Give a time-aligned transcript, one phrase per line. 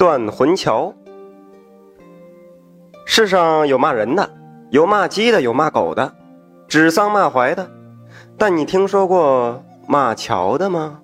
[0.00, 0.94] 断魂桥。
[3.04, 4.30] 世上有骂人的，
[4.70, 6.14] 有骂鸡的，有骂狗的，
[6.66, 7.70] 指桑骂槐的。
[8.38, 11.00] 但你听说过骂桥的吗？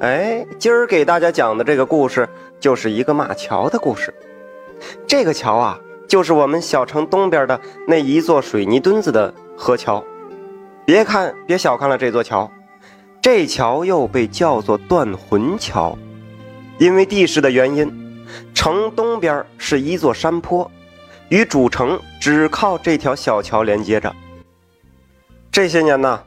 [0.00, 2.26] 哎，今儿给大家讲的这个故事，
[2.58, 4.14] 就是一个骂桥的故事。
[5.06, 5.78] 这个桥啊，
[6.08, 10.02] 就是我们小城东边的那一座水泥墩子的河桥。
[10.86, 12.50] 别看，别小看了这座桥，
[13.20, 15.98] 这桥又被叫做断魂桥，
[16.78, 18.06] 因为地势的原因。
[18.54, 20.70] 城东边是一座山坡，
[21.30, 24.14] 与主城只靠这条小桥连接着。
[25.50, 26.22] 这些年呢，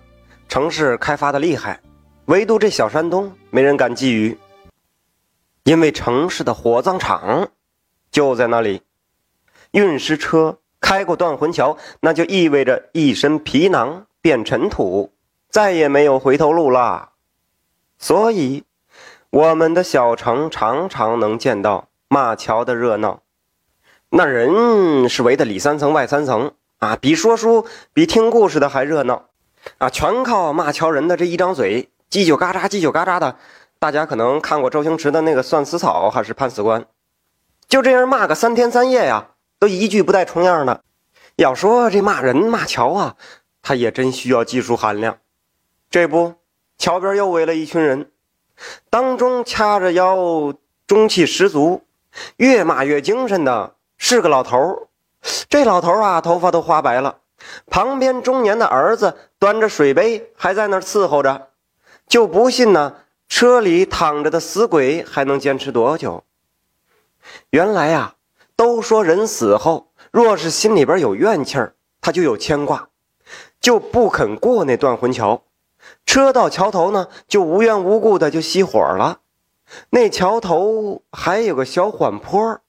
[0.50, 1.80] 城市开发的厉害，
[2.26, 4.36] 唯独这小山东没人敢觊觎，
[5.64, 7.50] 因为城市的火葬场
[8.12, 8.81] 就在那里。
[9.72, 15.14] 运尸车开过断魂桥，那就意味着一身皮囊变尘土，
[15.50, 17.12] 再也没有回头路了。
[18.00, 18.64] 所以，
[19.31, 21.88] 我们的小城常常能见到。
[22.13, 23.22] 骂桥的热闹，
[24.09, 29.30] 那人是围的里三层外三层啊，比说书、比听故事的还热闹
[29.78, 29.89] 啊！
[29.89, 33.38] 全靠骂桥人的这一张嘴，叽叽嘎喳、叽叽嘎喳的。
[33.80, 36.81] 大家可能看过周星驰的那个《算死草》还是《判死官》，
[37.69, 40.84] 就这样骂个三天三夜呀，都一句不带重样的。
[41.38, 43.16] 要说这骂人骂桥啊，
[43.61, 45.19] 他也真需要技术含量。
[45.89, 46.34] 这不，
[46.78, 48.11] 桥边又围了一群人，
[48.90, 50.54] 当中掐着腰，
[50.88, 51.84] 中气十足。
[52.36, 54.88] 越骂越精神的是个老头儿，
[55.50, 57.20] 这老头儿啊，头发都花白了。
[57.68, 61.48] 旁边中年的儿子端着水杯，还在那儿伺候着。
[62.08, 62.98] 就不信呢，
[63.30, 66.23] 车里躺着的死鬼还能坚持多久？
[67.52, 68.16] 原来呀，
[68.58, 72.90] 都说人死后，若是心里边有怨气儿，他就有牵挂，
[73.62, 75.42] 就不肯过那断魂桥。
[76.06, 79.20] 车到桥头呢，就无缘无故的就熄火了。
[79.92, 82.60] 那桥头还有个小缓坡，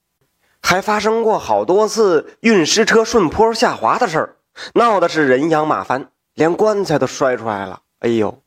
[0.61, 4.35] 还发生过好多次运尸车顺坡下滑的事儿，
[4.75, 7.81] 闹的是人仰马翻，连棺材都摔出来了。
[7.99, 8.39] 哎呦！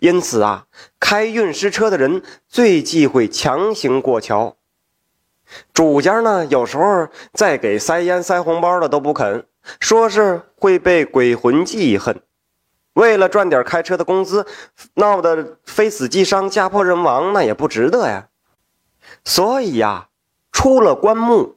[0.00, 0.66] 因此啊，
[0.98, 4.56] 开运尸车的人最忌讳强行过桥。
[5.72, 9.46] 主家呢，有时候再给塞烟塞红包的都不肯，
[9.80, 12.22] 说是会被鬼魂记恨。
[13.00, 14.46] 为了赚点开车的工资，
[14.96, 18.28] 闹得非死即伤、家破人亡，那也不值得呀。
[19.24, 20.08] 所以呀，
[20.52, 21.56] 出了棺木，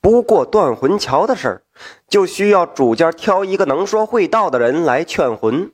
[0.00, 1.62] 不过断魂桥的事儿，
[2.08, 5.70] 就需要主家挑一个能说会道的人来劝魂，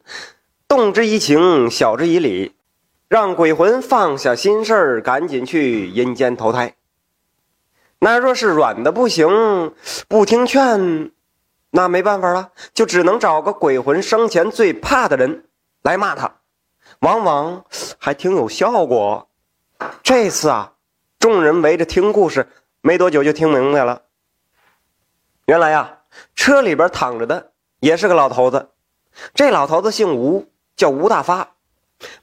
[0.67, 2.57] 动之以情，晓之以理，
[3.09, 6.75] 让鬼魂放下心事儿，赶紧去阴间投胎。
[8.01, 9.73] 那若是软的不行，
[10.09, 11.13] 不听劝。
[11.71, 15.45] 那没办法了，就只能找个鬼魂生前最怕的人
[15.83, 16.37] 来骂他，
[17.01, 17.65] 往往
[17.99, 19.29] 还挺有效果。
[20.03, 20.73] 这次啊，
[21.19, 22.49] 众人围着听故事，
[22.81, 24.03] 没多久就听明白了。
[25.45, 25.99] 原来呀，
[26.35, 28.71] 车里边躺着的也是个老头子，
[29.35, 31.51] 这老头子姓吴，叫吴大发。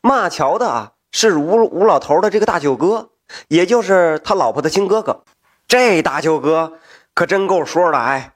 [0.01, 3.11] 骂桥的啊，是吴吴老头的这个大舅哥，
[3.49, 5.23] 也就是他老婆的亲哥哥。
[5.67, 6.79] 这大舅哥
[7.13, 8.32] 可真够说的，哎。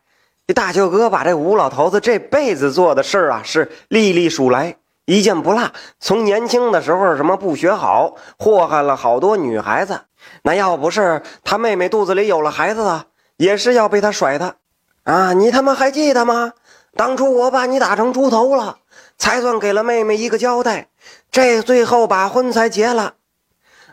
[0.48, 5.72] 这大舅哥把这吴老头子这辈子做的事儿啊，是历历数来，一件不落。
[6.00, 10.00] 从年轻的时候什么不学好，祸害了好多女孩子。
[10.44, 14.56] 那要不是他妹妹肚子里有了孩子啊，也是要被他甩的。
[15.04, 16.54] 啊，你他妈还记得吗？
[16.96, 18.78] 当初我把你打成猪头了，
[19.18, 20.88] 才算给了妹妹一个交代。
[21.30, 23.16] 这最后把婚才结了，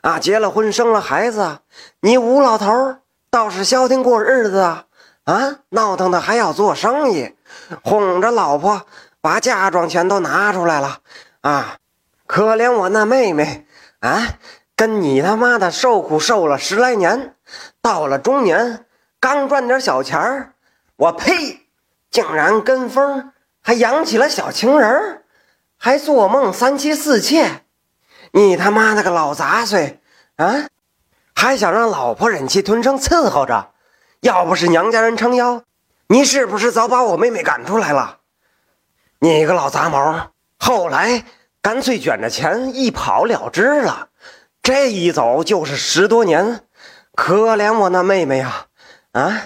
[0.02, 1.58] 啊，结了婚生了孩子，
[2.02, 2.98] 你吴老头
[3.28, 4.84] 倒是消停过日子啊。
[5.24, 7.34] 啊，闹腾的还要做生意，
[7.82, 8.86] 哄着老婆
[9.20, 10.98] 把嫁妆钱都拿出来了
[11.40, 11.78] 啊！
[12.26, 13.66] 可怜我那妹妹
[14.00, 14.36] 啊，
[14.76, 17.34] 跟你他妈的受苦受了十来年，
[17.80, 18.84] 到了中年
[19.18, 20.52] 刚赚点小钱儿，
[20.96, 21.68] 我呸！
[22.10, 25.24] 竟然跟风还养起了小情人
[25.76, 27.64] 还做梦三妻四妾，
[28.32, 30.00] 你他妈那个老杂碎
[30.36, 30.66] 啊！
[31.34, 33.73] 还想让老婆忍气吞声伺候着。
[34.24, 35.64] 要不是娘家人撑腰，
[36.06, 38.20] 你是不是早把我妹妹赶出来了？
[39.18, 40.30] 你个老杂毛！
[40.58, 41.26] 后来
[41.60, 44.08] 干脆卷着钱一跑了之了，
[44.62, 46.62] 这一走就是十多年，
[47.14, 48.68] 可怜我那妹妹呀！
[49.12, 49.42] 啊，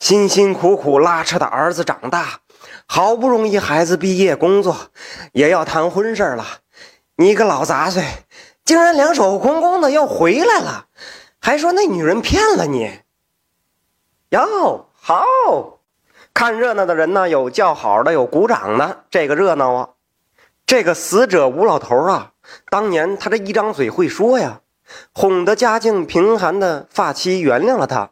[0.00, 2.40] 辛辛苦苦拉扯的儿子长大，
[2.88, 4.76] 好不容易孩子毕业工作，
[5.34, 6.44] 也要谈婚事了，
[7.14, 8.02] 你个老杂碎，
[8.64, 10.86] 竟然两手空空的又回来了，
[11.40, 12.90] 还说那女人骗了你！
[14.30, 15.24] 哟，好
[16.34, 19.90] 看热闹的人呢，有叫好的，有鼓掌的，这个热闹啊！
[20.66, 22.32] 这个死者吴老头啊，
[22.68, 24.62] 当年他这一张嘴会说呀，
[25.12, 28.10] 哄得家境贫寒的发妻原谅了他。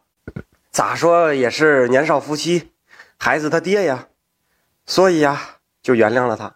[0.71, 2.71] 咋说也是年少夫妻，
[3.17, 4.07] 孩子他爹呀，
[4.85, 6.55] 所以呀就原谅了他。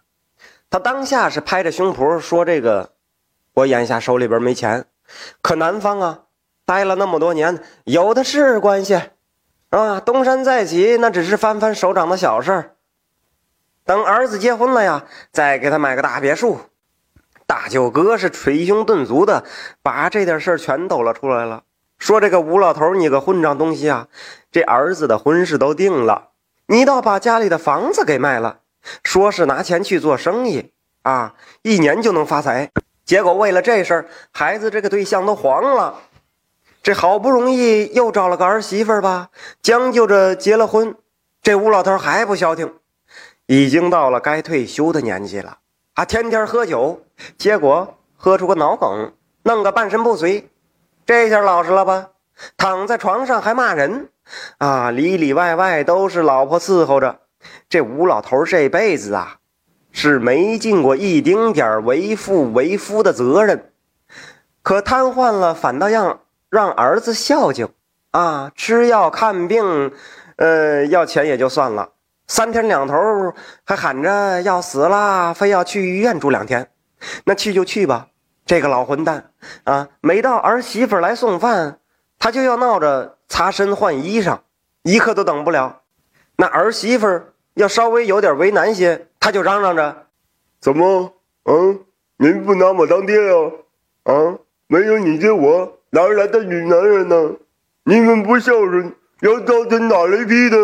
[0.70, 2.92] 他当下是拍着胸脯说：“这个，
[3.54, 4.86] 我眼下手里边没钱，
[5.42, 6.22] 可男方啊
[6.64, 9.02] 待了那么多年，有的是关系
[9.70, 12.76] 啊，东山再起那只是翻翻手掌的小事儿。
[13.86, 16.60] 等儿子结婚了呀，再给他买个大别墅。”
[17.46, 19.44] 大舅哥是捶胸顿足的
[19.82, 21.64] 把这点事儿全抖了出来了。
[21.98, 24.08] 说这个吴老头，你个混账东西啊！
[24.52, 26.30] 这儿子的婚事都定了，
[26.68, 28.60] 你倒把家里的房子给卖了，
[29.04, 30.72] 说是拿钱去做生意
[31.02, 31.34] 啊，
[31.64, 32.70] 一年就能发财。
[33.04, 35.96] 结果为了这事儿，孩子这个对象都黄了。
[36.82, 39.30] 这好不容易又找了个儿媳妇吧，
[39.62, 40.96] 将就着结了婚。
[41.42, 42.74] 这吴老头还不消停，
[43.46, 45.58] 已经到了该退休的年纪了
[45.96, 47.02] 啊，天天喝酒，
[47.38, 49.12] 结果喝出个脑梗，
[49.44, 50.50] 弄个半身不遂。
[51.06, 52.10] 这下老实了吧？
[52.56, 54.10] 躺在床上还骂人，
[54.58, 57.20] 啊，里里外外都是老婆伺候着。
[57.68, 59.38] 这吴老头这辈子啊，
[59.92, 63.72] 是没尽过一丁点为父为夫的责任，
[64.62, 67.70] 可瘫痪了，反倒让让儿子孝敬
[68.12, 69.92] 啊，吃药看病，
[70.38, 71.90] 呃，要钱也就算了，
[72.28, 72.96] 三天两头
[73.64, 76.72] 还喊着要死了，非要去医院住两天，
[77.26, 78.08] 那去就去吧。
[78.46, 79.32] 这个老混蛋
[79.64, 79.90] 啊！
[80.02, 81.78] 每到儿媳妇来送饭，
[82.18, 84.40] 他就要闹着擦身换衣裳，
[84.82, 85.82] 一刻都等不了。
[86.36, 87.22] 那儿媳妇
[87.54, 90.08] 要稍微有点为难些，他就嚷嚷着
[90.60, 91.14] ：“怎么？
[91.44, 91.80] 嗯，
[92.18, 93.52] 您不拿我当爹呀？
[94.06, 97.36] 啊，没有你接我，哪来的女男人呢？
[97.84, 100.58] 你们不孝顺，要造成打雷劈的。”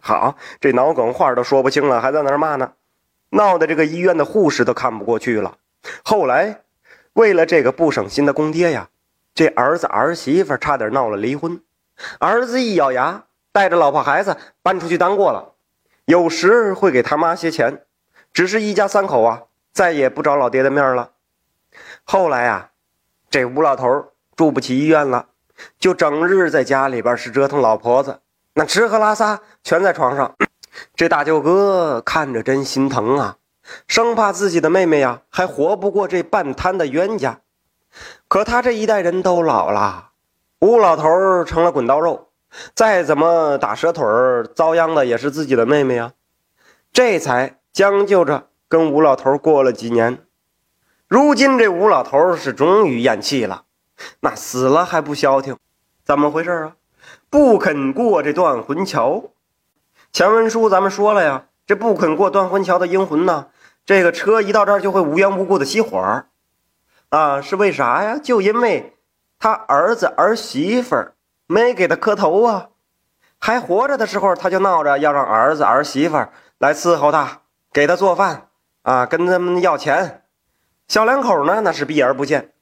[0.00, 2.72] 好，这脑梗话都说不清了，还在那儿骂呢，
[3.30, 5.56] 闹得这个医院的护士都看不过去了。
[6.04, 6.60] 后来。
[7.14, 8.88] 为了这个不省心的公爹呀，
[9.36, 11.62] 这儿子儿媳妇差点闹了离婚。
[12.18, 15.52] 儿子一咬牙，带着老婆孩子搬出去当过了，
[16.06, 17.84] 有时会给他妈些钱，
[18.32, 19.42] 只是一家三口啊，
[19.72, 21.12] 再也不找老爹的面了。
[22.02, 22.70] 后来啊，
[23.30, 25.26] 这吴老头住不起医院了，
[25.78, 28.20] 就整日在家里边是折腾老婆子，
[28.54, 30.34] 那吃喝拉撒全在床上。
[30.96, 33.36] 这大舅哥看着真心疼啊。
[33.88, 37.40] 生怕自己的妹妹呀还活不过这半摊的冤家，
[38.28, 40.10] 可他这一代人都老了，
[40.60, 42.28] 吴老头成了滚刀肉，
[42.74, 46.12] 再怎么打折腿儿，遭殃的也是自己的妹妹呀。
[46.92, 50.18] 这才将就着跟吴老头过了几年。
[51.08, 53.64] 如今这吴老头是终于咽气了，
[54.20, 55.56] 那死了还不消停，
[56.04, 56.76] 怎么回事啊？
[57.28, 59.24] 不肯过这断魂桥。
[60.12, 63.48] 前文书咱们说了呀，这不肯过断魂桥的阴魂呢？
[63.84, 66.24] 这个车一到这儿就会无缘无故的熄火，
[67.10, 68.18] 啊，是为啥呀？
[68.22, 68.96] 就因为
[69.38, 70.96] 他儿子儿媳妇
[71.46, 72.68] 没给他磕头啊，
[73.38, 77.42] 还活着的时候他就闹着要让儿子儿媳妇来伺候他，
[77.72, 78.48] 给他做饭
[78.80, 80.22] 啊，跟他们要钱。
[80.88, 82.53] 小两口呢那是避而不见，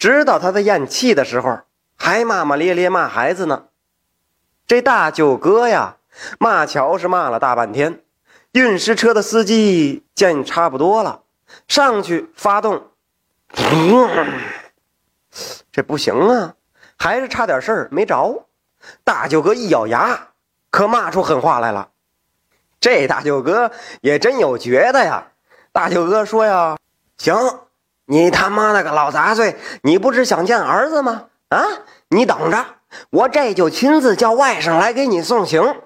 [0.00, 1.60] 直到他在咽气的时候
[1.94, 3.64] 还骂骂咧咧骂孩子呢。
[4.66, 5.98] 这大舅哥呀，
[6.38, 8.00] 骂乔是骂了大半天。
[8.52, 11.20] 运尸车的司机见差不多了，
[11.68, 12.88] 上去发动，
[15.70, 16.54] 这不行啊，
[16.96, 18.46] 还是差点事儿没着。
[19.04, 20.28] 大舅哥一咬牙，
[20.70, 21.90] 可骂出狠话来了。
[22.80, 23.70] 这大舅哥
[24.00, 25.26] 也真有觉得呀。
[25.72, 26.78] 大舅哥说呀
[27.18, 27.36] ：“行，
[28.10, 31.26] 你他妈的个老杂碎，你不是想见儿子吗？
[31.50, 31.64] 啊，
[32.08, 32.66] 你等着，
[33.10, 35.76] 我这就亲自叫外甥来给你送行，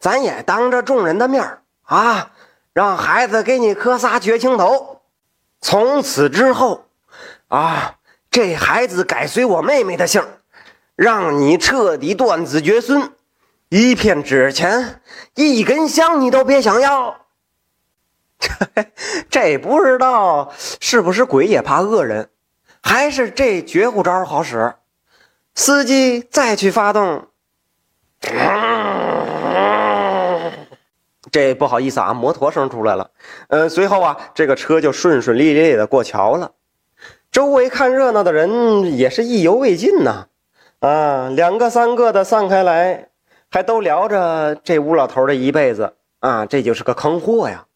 [0.00, 2.32] 咱也当着众人的面儿。”啊！
[2.72, 5.00] 让孩子给你磕仨绝情头，
[5.60, 6.86] 从此之后，
[7.48, 7.94] 啊，
[8.30, 10.24] 这孩子改随我妹妹的姓，
[10.94, 13.10] 让你彻底断子绝孙，
[13.68, 15.00] 一片纸钱，
[15.34, 17.16] 一根香你都别想要。
[19.30, 22.30] 这不知道是不是鬼也怕恶人，
[22.82, 24.74] 还是这绝户招好使？
[25.54, 27.26] 司机再去发动。
[31.30, 33.10] 这不好意思啊，摩托声出来了。
[33.48, 36.52] 呃，随后啊，这个车就顺顺利利的过桥了。
[37.30, 40.26] 周围看热闹的人也是意犹未尽呐。
[40.80, 43.08] 啊，两个三个的散开来，
[43.50, 47.66] 还都聊着这吴老头的一辈子啊，这就是个坑货呀。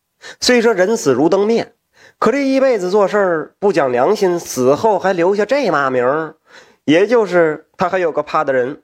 [0.40, 1.74] 虽说人死如灯灭，
[2.18, 6.34] 可这一辈子做事儿不讲良心，死后还留下这骂名，
[6.84, 8.82] 也就是他还有个怕的人。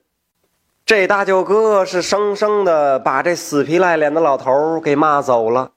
[0.85, 5.71] 这大舅哥是生生的把这死皮赖脸的老头给骂走了，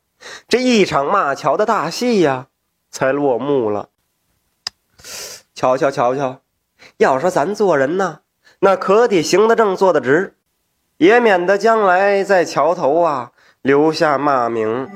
[0.49, 2.47] 这一场骂桥的大戏呀，
[2.91, 3.91] 才落幕了。
[5.55, 6.41] 瞧瞧瞧瞧，
[6.97, 8.21] 要说咱做人呐，
[8.61, 10.35] 那可得行得正，坐得直，
[10.97, 14.89] 也免得将来在桥头啊留下骂名。